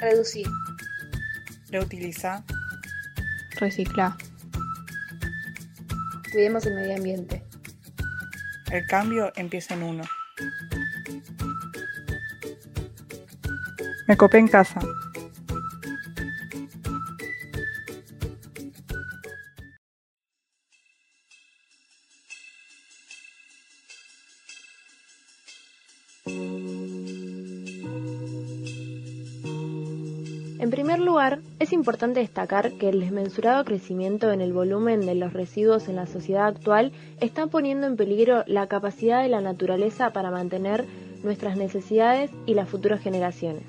Reducir. 0.00 0.46
Reutiliza. 1.70 2.42
Recicla. 3.58 4.16
Cuidemos 6.32 6.64
el 6.66 6.74
medio 6.74 6.96
ambiente. 6.96 7.44
El 8.70 8.86
cambio 8.86 9.32
empieza 9.36 9.74
en 9.74 9.82
uno. 9.82 10.04
Me 14.06 14.16
copé 14.16 14.38
en 14.38 14.48
casa. 14.48 14.80
En 30.70 30.76
primer 30.76 31.00
lugar, 31.00 31.40
es 31.58 31.72
importante 31.72 32.20
destacar 32.20 32.70
que 32.74 32.90
el 32.90 33.00
desmensurado 33.00 33.64
crecimiento 33.64 34.30
en 34.30 34.40
el 34.40 34.52
volumen 34.52 35.04
de 35.04 35.16
los 35.16 35.32
residuos 35.32 35.88
en 35.88 35.96
la 35.96 36.06
sociedad 36.06 36.46
actual 36.46 36.92
está 37.20 37.48
poniendo 37.48 37.88
en 37.88 37.96
peligro 37.96 38.44
la 38.46 38.68
capacidad 38.68 39.20
de 39.20 39.28
la 39.28 39.40
naturaleza 39.40 40.12
para 40.12 40.30
mantener 40.30 40.84
nuestras 41.24 41.56
necesidades 41.56 42.30
y 42.46 42.54
las 42.54 42.68
futuras 42.68 43.00
generaciones. 43.00 43.64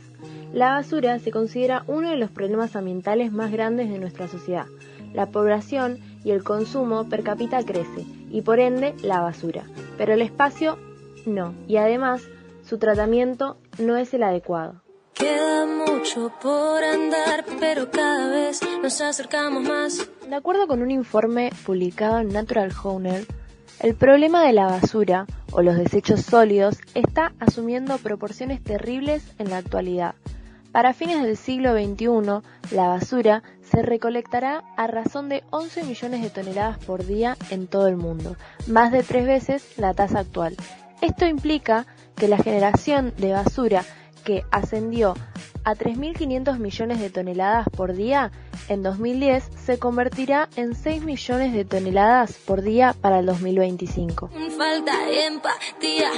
La 0.54 0.74
basura 0.74 1.18
se 1.18 1.32
considera 1.32 1.86
uno 1.88 2.12
de 2.12 2.18
los 2.18 2.30
problemas 2.30 2.76
ambientales 2.76 3.32
más 3.32 3.52
grandes 3.52 3.90
de 3.90 3.98
nuestra 3.98 4.28
sociedad. 4.28 4.68
La 5.12 5.26
población 5.26 5.98
y 6.24 6.30
el 6.30 6.44
consumo 6.44 7.10
per 7.10 7.24
cápita 7.24 7.64
crece 7.64 8.06
y 8.30 8.44
por 8.44 8.60
ende 8.60 8.94
la 9.02 9.22
basura, 9.22 9.64
pero 9.98 10.14
el 10.14 10.22
espacio 10.22 10.78
no, 11.26 11.56
y 11.68 11.78
además 11.78 12.22
su 12.64 12.78
tratamiento 12.78 13.58
no 13.80 13.98
es 13.98 14.14
el 14.14 14.22
adecuado. 14.22 14.84
Queda 15.14 15.66
mucho 15.66 16.32
por 16.42 16.84
andar, 16.84 17.46
pero 17.60 17.92
cada 17.92 18.30
vez 18.30 18.60
nos 18.82 19.02
acercamos 19.02 19.64
más. 19.64 20.10
De 20.28 20.36
acuerdo 20.36 20.68
con 20.68 20.82
un 20.82 20.92
informe 20.92 21.52
publicado 21.66 22.20
en 22.20 22.30
Natural 22.30 22.72
Owner, 22.84 23.26
el 23.80 23.96
problema 23.96 24.46
de 24.46 24.54
la 24.54 24.68
basura 24.68 25.26
o 25.52 25.62
los 25.62 25.76
desechos 25.76 26.22
sólidos 26.22 26.78
está 26.94 27.34
asumiendo 27.40 27.98
proporciones 27.98 28.64
terribles 28.64 29.24
en 29.38 29.50
la 29.50 29.58
actualidad. 29.58 30.16
Para 30.72 30.94
fines 30.94 31.22
del 31.22 31.36
siglo 31.36 31.74
XXI, 31.74 32.76
la 32.76 32.88
basura 32.88 33.44
se 33.62 33.82
recolectará 33.82 34.64
a 34.78 34.88
razón 34.88 35.28
de 35.28 35.44
11 35.50 35.84
millones 35.84 36.22
de 36.22 36.30
toneladas 36.30 36.78
por 36.78 37.06
día 37.06 37.36
en 37.50 37.68
todo 37.68 37.88
el 37.88 37.98
mundo, 37.98 38.38
más 38.68 38.92
de 38.92 39.04
tres 39.04 39.26
veces 39.26 39.78
la 39.78 39.94
tasa 39.94 40.20
actual. 40.20 40.56
Esto 41.02 41.26
implica 41.26 41.88
que 42.16 42.30
la 42.30 42.38
generación 42.38 43.14
de 43.18 43.34
basura 43.34 43.84
que 44.24 44.44
ascendió 44.52 45.16
a 45.64 45.76
3.500 45.76 46.58
millones 46.58 47.00
de 47.00 47.10
toneladas 47.10 47.68
por 47.70 47.94
día 47.94 48.32
en 48.68 48.84
2010 48.84 49.50
se 49.56 49.80
convertirá 49.80 50.50
en 50.56 50.76
6 50.76 51.04
millones 51.04 51.54
de 51.54 51.66
toneladas 51.66 52.34
por 52.34 52.62
día 52.62 52.96
para 53.00 53.20
el 53.20 53.26
2025. 53.26 54.30
Falta 54.58 54.94
empatía, 55.28 56.12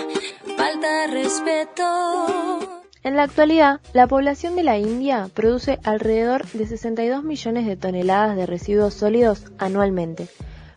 falta 0.55 1.07
respeto. 1.07 2.83
En 3.03 3.17
la 3.17 3.23
actualidad, 3.23 3.81
la 3.91 4.07
población 4.07 4.55
de 4.55 4.63
la 4.63 4.77
India 4.77 5.29
produce 5.33 5.79
alrededor 5.83 6.45
de 6.51 6.65
62 6.65 7.23
millones 7.23 7.65
de 7.65 7.75
toneladas 7.75 8.37
de 8.37 8.45
residuos 8.45 8.93
sólidos 8.93 9.51
anualmente. 9.57 10.27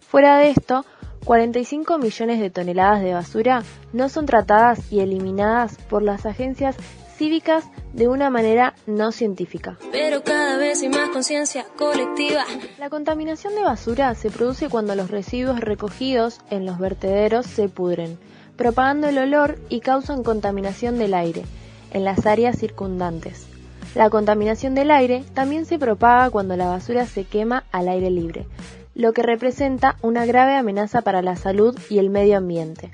Fuera 0.00 0.38
de 0.38 0.50
esto, 0.50 0.84
45 1.24 1.98
millones 1.98 2.41
de 2.41 2.50
toneladas 2.50 3.02
de 3.02 3.14
basura 3.14 3.62
no 3.92 4.08
son 4.08 4.27
tratadas 4.27 4.92
y 4.92 5.00
eliminadas 5.00 5.76
por 5.88 6.03
las 6.03 6.26
agencias 6.26 6.76
cívicas 7.16 7.65
de 7.93 8.09
una 8.09 8.31
manera 8.31 8.75
no 8.87 9.10
científica. 9.10 9.78
Pero 9.91 10.22
cada 10.22 10.56
vez 10.59 10.82
hay 10.82 10.88
más 10.88 11.09
conciencia 11.10 11.65
colectiva. 11.77 12.44
La 12.78 12.91
contaminación 12.91 13.54
de 13.54 13.62
basura 13.62 14.15
se 14.15 14.31
produce 14.31 14.69
cuando 14.69 14.94
los 14.94 15.10
residuos 15.10 15.60
recogidos 15.60 16.41
en 16.50 16.66
los 16.66 16.78
vertederos 16.78 17.47
se 17.47 17.69
pudren, 17.69 18.19
propagando 18.56 19.09
el 19.09 19.19
olor 19.19 19.59
y 19.69 19.81
causan 19.81 20.22
contaminación 20.22 20.99
del 20.99 21.15
aire 21.15 21.44
en 21.93 22.05
las 22.05 22.26
áreas 22.26 22.59
circundantes. 22.59 23.47
La 23.94 24.10
contaminación 24.10 24.75
del 24.75 24.91
aire 24.91 25.25
también 25.32 25.65
se 25.65 25.78
propaga 25.78 26.28
cuando 26.28 26.56
la 26.56 26.69
basura 26.69 27.06
se 27.06 27.25
quema 27.25 27.65
al 27.72 27.88
aire 27.88 28.10
libre, 28.10 28.47
lo 28.94 29.15
que 29.15 29.22
representa 29.22 29.97
una 30.03 30.26
grave 30.26 30.55
amenaza 30.55 31.00
para 31.00 31.22
la 31.22 31.37
salud 31.37 31.78
y 31.88 31.99
el 31.99 32.10
medio 32.10 32.37
ambiente. 32.37 32.93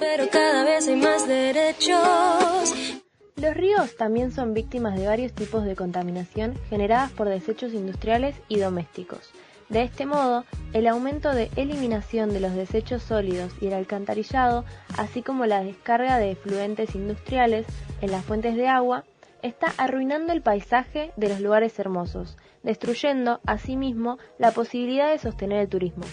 Pero 0.00 0.28
cada 0.30 0.64
vez 0.64 0.88
hay 0.88 0.96
más 0.96 1.28
derechos. 1.28 3.02
Los 3.42 3.56
ríos 3.56 3.96
también 3.96 4.30
son 4.30 4.54
víctimas 4.54 4.96
de 4.96 5.08
varios 5.08 5.32
tipos 5.32 5.64
de 5.64 5.74
contaminación 5.74 6.54
generadas 6.70 7.10
por 7.10 7.28
desechos 7.28 7.74
industriales 7.74 8.36
y 8.46 8.60
domésticos. 8.60 9.32
De 9.68 9.82
este 9.82 10.06
modo, 10.06 10.44
el 10.72 10.86
aumento 10.86 11.34
de 11.34 11.50
eliminación 11.56 12.32
de 12.32 12.38
los 12.38 12.54
desechos 12.54 13.02
sólidos 13.02 13.52
y 13.60 13.66
el 13.66 13.72
alcantarillado, 13.72 14.64
así 14.96 15.22
como 15.22 15.44
la 15.44 15.64
descarga 15.64 16.18
de 16.18 16.30
efluentes 16.30 16.94
industriales 16.94 17.66
en 18.00 18.12
las 18.12 18.24
fuentes 18.24 18.54
de 18.54 18.68
agua, 18.68 19.02
está 19.42 19.74
arruinando 19.76 20.32
el 20.32 20.40
paisaje 20.40 21.10
de 21.16 21.28
los 21.28 21.40
lugares 21.40 21.76
hermosos, 21.80 22.38
destruyendo 22.62 23.40
asimismo 23.44 24.18
la 24.38 24.52
posibilidad 24.52 25.10
de 25.10 25.18
sostener 25.18 25.62
el 25.62 25.68
turismo. 25.68 26.04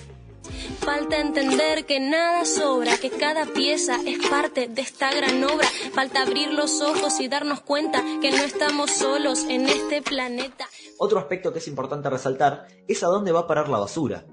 Falta 0.89 1.19
entender 1.19 1.85
que 1.85 1.99
nada 1.99 2.45
sobra, 2.45 2.97
que 2.97 3.11
cada 3.11 3.45
pieza 3.45 3.97
es 4.07 4.27
parte 4.27 4.67
de 4.67 4.81
esta 4.81 5.13
gran 5.13 5.43
obra. 5.43 5.67
Falta 5.93 6.23
abrir 6.23 6.51
los 6.51 6.81
ojos 6.81 7.19
y 7.19 7.27
darnos 7.27 7.61
cuenta 7.61 8.01
que 8.19 8.31
no 8.31 8.37
estamos 8.37 8.89
solos 8.89 9.45
en 9.47 9.69
este 9.69 10.01
planeta. 10.01 10.65
Otro 10.97 11.19
aspecto 11.19 11.53
que 11.53 11.59
es 11.59 11.67
importante 11.67 12.09
resaltar 12.09 12.65
es 12.87 13.03
a 13.03 13.07
dónde 13.07 13.31
va 13.31 13.41
a 13.41 13.47
parar 13.47 13.69
la 13.69 13.77
basura. 13.77 14.25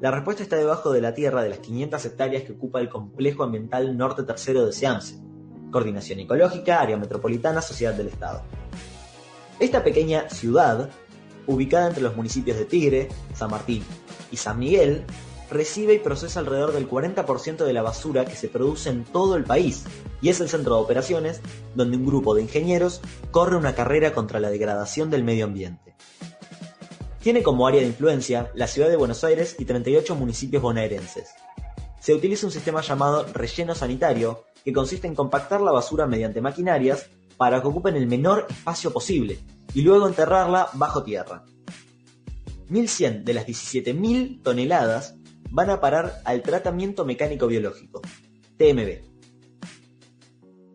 La 0.00 0.10
respuesta 0.10 0.42
está 0.42 0.56
debajo 0.56 0.92
de 0.92 1.00
la 1.00 1.14
tierra 1.14 1.42
de 1.42 1.48
las 1.48 1.60
500 1.60 2.04
hectáreas 2.04 2.42
que 2.42 2.52
ocupa 2.52 2.80
el 2.80 2.90
complejo 2.90 3.42
ambiental 3.42 3.96
norte 3.96 4.24
tercero 4.24 4.66
de 4.66 4.74
Seamse, 4.74 5.18
Coordinación 5.70 6.20
Ecológica, 6.20 6.82
Área 6.82 6.98
Metropolitana, 6.98 7.62
Sociedad 7.62 7.94
del 7.94 8.08
Estado. 8.08 8.42
Esta 9.58 9.82
pequeña 9.82 10.28
ciudad, 10.28 10.90
ubicada 11.46 11.88
entre 11.88 12.02
los 12.02 12.14
municipios 12.14 12.58
de 12.58 12.66
Tigre, 12.66 13.08
San 13.32 13.50
Martín 13.50 13.82
y 14.30 14.36
San 14.36 14.58
Miguel, 14.58 15.06
recibe 15.50 15.94
y 15.94 15.98
procesa 15.98 16.40
alrededor 16.40 16.72
del 16.72 16.88
40% 16.88 17.64
de 17.64 17.72
la 17.72 17.82
basura 17.82 18.24
que 18.24 18.36
se 18.36 18.48
produce 18.48 18.90
en 18.90 19.04
todo 19.04 19.36
el 19.36 19.44
país 19.44 19.84
y 20.22 20.28
es 20.28 20.40
el 20.40 20.48
centro 20.48 20.76
de 20.76 20.82
operaciones 20.82 21.40
donde 21.74 21.96
un 21.96 22.06
grupo 22.06 22.34
de 22.34 22.42
ingenieros 22.42 23.00
corre 23.30 23.56
una 23.56 23.74
carrera 23.74 24.12
contra 24.12 24.40
la 24.40 24.50
degradación 24.50 25.10
del 25.10 25.24
medio 25.24 25.44
ambiente. 25.44 25.94
Tiene 27.20 27.42
como 27.42 27.66
área 27.66 27.82
de 27.82 27.88
influencia 27.88 28.50
la 28.54 28.66
ciudad 28.66 28.88
de 28.88 28.96
Buenos 28.96 29.24
Aires 29.24 29.56
y 29.58 29.66
38 29.66 30.14
municipios 30.14 30.62
bonaerenses. 30.62 31.30
Se 32.00 32.14
utiliza 32.14 32.46
un 32.46 32.52
sistema 32.52 32.80
llamado 32.80 33.26
relleno 33.34 33.74
sanitario 33.74 34.44
que 34.64 34.72
consiste 34.72 35.06
en 35.06 35.14
compactar 35.14 35.60
la 35.60 35.72
basura 35.72 36.06
mediante 36.06 36.40
maquinarias 36.40 37.10
para 37.36 37.60
que 37.60 37.68
ocupen 37.68 37.96
el 37.96 38.06
menor 38.06 38.46
espacio 38.48 38.92
posible 38.92 39.38
y 39.74 39.82
luego 39.82 40.08
enterrarla 40.08 40.70
bajo 40.74 41.02
tierra. 41.02 41.44
1.100 42.70 43.24
de 43.24 43.34
las 43.34 43.46
17.000 43.46 44.42
toneladas 44.42 45.16
van 45.50 45.70
a 45.70 45.80
parar 45.80 46.20
al 46.24 46.42
tratamiento 46.42 47.04
mecánico 47.04 47.46
biológico, 47.46 48.00
TMB. 48.56 49.10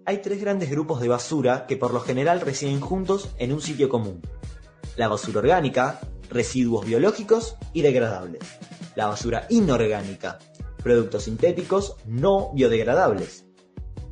Hay 0.05 0.21
tres 0.21 0.39
grandes 0.39 0.69
grupos 0.69 1.01
de 1.01 1.07
basura 1.07 1.65
que 1.65 1.77
por 1.77 1.93
lo 1.93 1.99
general 1.99 2.41
residen 2.41 2.79
juntos 2.79 3.29
en 3.37 3.51
un 3.53 3.61
sitio 3.61 3.89
común. 3.89 4.21
La 4.97 5.07
basura 5.07 5.39
orgánica, 5.39 5.99
residuos 6.29 6.85
biológicos 6.85 7.57
y 7.73 7.81
degradables. 7.81 8.41
La 8.95 9.07
basura 9.07 9.47
inorgánica, 9.49 10.37
productos 10.83 11.23
sintéticos 11.23 11.95
no 12.05 12.51
biodegradables. 12.53 13.45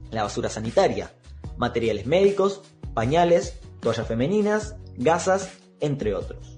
La 0.10 0.24
basura 0.24 0.50
sanitaria, 0.50 1.14
materiales 1.58 2.08
médicos, 2.08 2.62
pañales, 2.94 3.60
toallas 3.80 4.08
femeninas, 4.08 4.76
gasas, 4.98 5.50
entre 5.80 6.16
otros. 6.16 6.58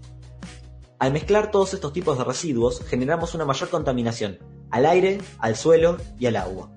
Al 1.06 1.13
mezclar 1.13 1.52
todos 1.52 1.72
estos 1.75 1.94
tipos 1.94 2.18
de 2.18 2.24
residuos 2.24 2.81
generamos 2.84 3.36
una 3.36 3.46
mayor 3.46 3.69
contaminación 3.69 4.40
al 4.72 4.88
aire, 4.88 5.19
al 5.38 5.56
suelo 5.56 5.98
y 6.18 6.25
al 6.25 6.36
agua. 6.36 6.72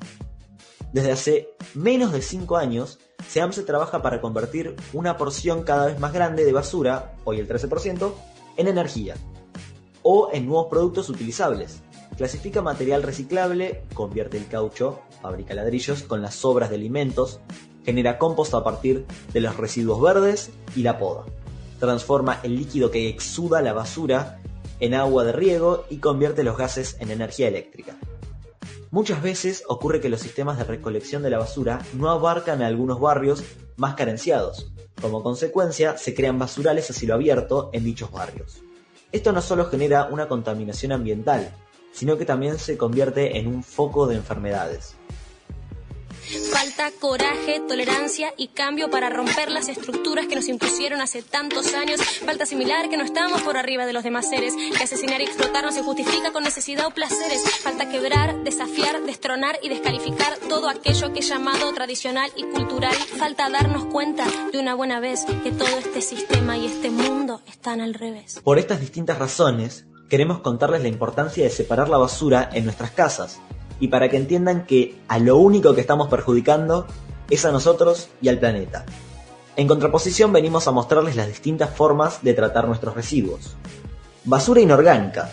Desde 0.92 1.12
hace 1.12 1.48
menos 1.72 2.12
de 2.12 2.20
5 2.20 2.58
años, 2.58 2.98
SEAMSE 3.26 3.62
trabaja 3.62 4.02
para 4.02 4.20
convertir 4.20 4.76
una 4.92 5.16
porción 5.16 5.62
cada 5.62 5.86
vez 5.86 5.98
más 5.98 6.12
grande 6.12 6.44
de 6.44 6.52
basura, 6.52 7.14
hoy 7.24 7.38
el 7.38 7.48
13%, 7.48 8.12
en 8.58 8.68
energía 8.68 9.14
o 10.02 10.28
en 10.30 10.44
nuevos 10.44 10.66
productos 10.68 11.08
utilizables. 11.08 11.80
Clasifica 12.18 12.60
material 12.60 13.04
reciclable, 13.04 13.84
convierte 13.94 14.36
el 14.36 14.46
caucho, 14.46 15.00
fabrica 15.22 15.54
ladrillos 15.54 16.02
con 16.02 16.20
las 16.20 16.34
sobras 16.34 16.68
de 16.68 16.76
alimentos, 16.76 17.40
genera 17.82 18.18
compost 18.18 18.52
a 18.52 18.62
partir 18.62 19.06
de 19.32 19.40
los 19.40 19.56
residuos 19.56 20.02
verdes 20.02 20.50
y 20.76 20.82
la 20.82 20.98
poda 20.98 21.24
transforma 21.78 22.40
el 22.42 22.56
líquido 22.56 22.90
que 22.90 23.08
exuda 23.08 23.62
la 23.62 23.72
basura 23.72 24.40
en 24.80 24.94
agua 24.94 25.24
de 25.24 25.32
riego 25.32 25.84
y 25.90 25.98
convierte 25.98 26.44
los 26.44 26.56
gases 26.56 26.96
en 27.00 27.10
energía 27.10 27.48
eléctrica. 27.48 27.96
Muchas 28.90 29.22
veces 29.22 29.64
ocurre 29.68 30.00
que 30.00 30.08
los 30.08 30.20
sistemas 30.20 30.56
de 30.56 30.64
recolección 30.64 31.22
de 31.22 31.30
la 31.30 31.38
basura 31.38 31.80
no 31.94 32.10
abarcan 32.10 32.62
a 32.62 32.66
algunos 32.66 33.00
barrios 33.00 33.44
más 33.76 33.94
carenciados. 33.94 34.70
Como 35.00 35.22
consecuencia, 35.22 35.98
se 35.98 36.14
crean 36.14 36.38
basurales 36.38 36.90
a 36.90 36.94
cielo 36.94 37.14
abierto 37.14 37.70
en 37.72 37.84
dichos 37.84 38.10
barrios. 38.10 38.62
Esto 39.12 39.32
no 39.32 39.42
solo 39.42 39.66
genera 39.66 40.08
una 40.10 40.28
contaminación 40.28 40.92
ambiental, 40.92 41.54
sino 41.92 42.16
que 42.16 42.24
también 42.24 42.58
se 42.58 42.76
convierte 42.76 43.38
en 43.38 43.46
un 43.46 43.62
foco 43.62 44.06
de 44.06 44.16
enfermedades. 44.16 44.94
Falta 46.52 46.90
coraje, 47.00 47.60
tolerancia 47.66 48.34
y 48.36 48.48
cambio 48.48 48.90
para 48.90 49.08
romper 49.08 49.50
las 49.50 49.68
estructuras 49.68 50.26
que 50.26 50.34
nos 50.34 50.48
impusieron 50.48 51.00
hace 51.00 51.22
tantos 51.22 51.72
años. 51.72 52.02
Falta 52.02 52.44
similar 52.44 52.90
que 52.90 52.98
no 52.98 53.04
estamos 53.04 53.40
por 53.42 53.56
arriba 53.56 53.86
de 53.86 53.94
los 53.94 54.04
demás 54.04 54.28
seres, 54.28 54.54
que 54.76 54.84
asesinar 54.84 55.22
y 55.22 55.24
explotar 55.24 55.64
no 55.64 55.72
se 55.72 55.82
justifica 55.82 56.30
con 56.30 56.44
necesidad 56.44 56.86
o 56.86 56.90
placeres. 56.90 57.42
Falta 57.62 57.88
quebrar, 57.88 58.42
desafiar, 58.44 59.02
destronar 59.04 59.58
y 59.62 59.70
descalificar 59.70 60.36
todo 60.50 60.68
aquello 60.68 61.12
que 61.14 61.20
es 61.20 61.28
llamado 61.28 61.72
tradicional 61.72 62.30
y 62.36 62.42
cultural. 62.44 62.94
Falta 62.94 63.48
darnos 63.48 63.86
cuenta 63.86 64.26
de 64.52 64.58
una 64.58 64.74
buena 64.74 65.00
vez 65.00 65.24
que 65.42 65.50
todo 65.50 65.78
este 65.78 66.02
sistema 66.02 66.58
y 66.58 66.66
este 66.66 66.90
mundo 66.90 67.40
están 67.46 67.80
al 67.80 67.94
revés. 67.94 68.40
Por 68.44 68.58
estas 68.58 68.80
distintas 68.80 69.18
razones, 69.18 69.86
queremos 70.10 70.40
contarles 70.40 70.82
la 70.82 70.88
importancia 70.88 71.44
de 71.44 71.50
separar 71.50 71.88
la 71.88 71.96
basura 71.96 72.50
en 72.52 72.64
nuestras 72.64 72.90
casas 72.90 73.40
y 73.80 73.88
para 73.88 74.08
que 74.08 74.16
entiendan 74.16 74.66
que 74.66 74.96
a 75.08 75.18
lo 75.18 75.36
único 75.36 75.74
que 75.74 75.80
estamos 75.80 76.08
perjudicando 76.08 76.86
es 77.30 77.44
a 77.44 77.52
nosotros 77.52 78.08
y 78.20 78.28
al 78.28 78.38
planeta. 78.38 78.84
En 79.56 79.66
contraposición 79.66 80.32
venimos 80.32 80.68
a 80.68 80.72
mostrarles 80.72 81.16
las 81.16 81.26
distintas 81.26 81.70
formas 81.70 82.22
de 82.22 82.34
tratar 82.34 82.66
nuestros 82.66 82.94
residuos. 82.94 83.56
Basura 84.24 84.60
inorgánica. 84.60 85.32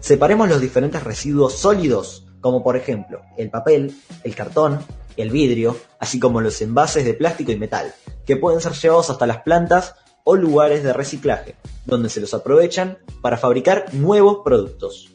Separemos 0.00 0.48
los 0.48 0.60
diferentes 0.60 1.02
residuos 1.02 1.54
sólidos, 1.54 2.26
como 2.40 2.62
por 2.62 2.76
ejemplo 2.76 3.20
el 3.36 3.50
papel, 3.50 3.94
el 4.24 4.34
cartón, 4.34 4.78
el 5.16 5.30
vidrio, 5.30 5.76
así 5.98 6.18
como 6.18 6.40
los 6.40 6.62
envases 6.62 7.04
de 7.04 7.14
plástico 7.14 7.52
y 7.52 7.58
metal, 7.58 7.92
que 8.24 8.36
pueden 8.36 8.60
ser 8.60 8.72
llevados 8.72 9.10
hasta 9.10 9.26
las 9.26 9.42
plantas 9.42 9.96
o 10.24 10.36
lugares 10.36 10.82
de 10.82 10.92
reciclaje, 10.92 11.56
donde 11.84 12.08
se 12.08 12.20
los 12.20 12.34
aprovechan 12.34 12.98
para 13.20 13.36
fabricar 13.36 13.92
nuevos 13.92 14.38
productos. 14.44 15.10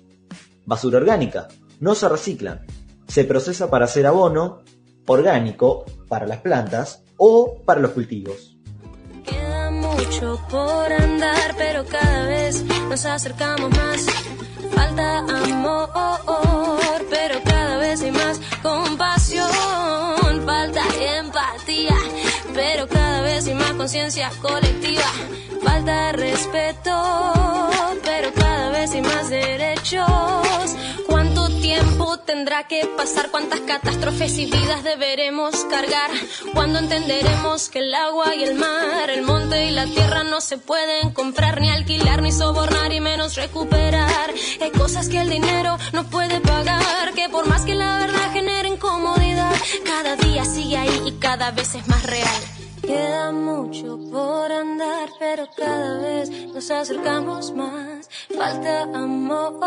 Basura 0.66 0.98
orgánica 0.98 1.48
no 1.84 1.96
se 1.96 2.08
reciclan. 2.08 2.66
Se 3.08 3.26
procesa 3.26 3.70
para 3.70 3.86
hacer 3.86 4.08
abono 4.08 4.62
orgánico 5.06 5.84
para 6.08 6.26
las 6.26 6.40
plantas 6.40 7.04
o 7.18 7.62
para 7.66 7.82
los 7.82 7.92
cultivos. 7.92 8.58
Queda 9.26 9.70
mucho 9.70 10.40
por 10.50 10.94
andar, 10.94 11.54
pero 11.58 11.84
cada 11.86 12.26
vez 12.26 12.64
nos 12.88 13.06
acercamos 13.06 13.70
más. 13.72 14.06
Falta 14.74 15.20
amor, 15.20 15.90
pero 17.10 17.44
cada 17.44 17.78
vez 17.78 18.02
hay 18.02 18.12
más 18.12 18.40
compasión. 18.62 19.50
Falta 20.46 20.84
empatía, 21.20 21.98
pero 22.54 22.88
cada 22.88 23.22
vez 23.24 23.46
hay 23.46 23.56
más 23.56 23.74
conciencia 23.74 24.32
colectiva. 24.42 25.12
Falta 25.62 26.14
respeto, 26.14 26.96
pero 28.06 28.34
cada 28.34 28.70
vez 28.70 28.92
hay 28.92 29.02
más 29.02 29.30
derechos 29.30 29.73
tiempo 29.73 29.73
tendrá 32.34 32.64
que 32.64 32.88
pasar? 32.98 33.30
¿Cuántas 33.30 33.60
catástrofes 33.60 34.40
y 34.40 34.46
vidas 34.46 34.84
deberemos 34.84 35.54
cargar? 35.66 36.10
¿Cuándo 36.56 36.80
entenderemos 36.80 37.70
que 37.70 37.78
el 37.78 37.94
agua 37.94 38.34
y 38.34 38.44
el 38.44 38.56
mar, 38.56 39.12
el 39.12 39.22
monte 39.22 39.68
y 39.68 39.72
la 39.72 39.86
tierra 39.86 40.24
no 40.24 40.42
se 40.42 40.58
pueden 40.58 41.14
comprar, 41.14 41.62
ni 41.62 41.70
alquilar, 41.70 42.24
ni 42.24 42.32
sobornar 42.32 42.92
y 42.92 43.00
menos 43.02 43.36
recuperar? 43.36 44.34
Hay 44.60 44.72
cosas 44.72 45.10
que 45.10 45.22
el 45.22 45.30
dinero 45.30 45.78
no 45.92 46.10
puede 46.10 46.40
pagar, 46.40 47.14
que 47.14 47.30
por 47.30 47.48
más 47.48 47.66
que 47.66 47.76
la 47.76 48.00
verdad 48.00 48.34
genere 48.34 48.68
incomodidad, 48.70 49.54
cada 49.86 50.16
día 50.16 50.44
sigue 50.44 50.78
ahí 50.78 51.02
y 51.06 51.12
cada 51.20 51.52
vez 51.52 51.76
es 51.76 51.88
más 51.88 52.02
real. 52.02 52.42
Queda 52.82 53.32
mucho 53.32 54.00
por 54.12 54.52
andar, 54.52 55.08
pero 55.20 55.48
cada 55.56 56.00
vez 56.00 56.32
nos 56.32 56.70
acercamos 56.72 57.54
más. 57.54 58.10
Falta 58.36 58.84
amor, 58.84 59.60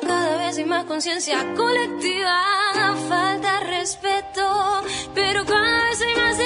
cada 0.00 0.36
vez 0.38 0.58
hay 0.58 0.64
más 0.64 0.84
conciencia 0.84 1.54
colectiva. 1.54 2.40
Falta 3.08 3.60
respeto, 3.60 4.82
pero 5.14 5.44
cada 5.44 5.84
vez 5.84 6.00
hay 6.00 6.14
más 6.14 6.38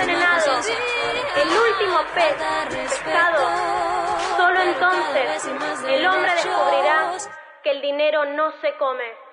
el 0.00 1.48
último 1.48 1.98
pez 2.14 2.36
pescado, 2.70 3.48
solo 4.36 4.60
entonces 4.60 5.46
el 5.88 6.06
hombre 6.06 6.32
descubrirá 6.34 7.12
que 7.62 7.70
el 7.70 7.82
dinero 7.82 8.24
no 8.24 8.52
se 8.60 8.76
come. 8.76 9.27